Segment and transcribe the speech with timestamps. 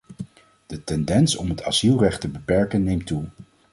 [0.67, 3.25] De tendens om het asielrecht te beperken neemt toe.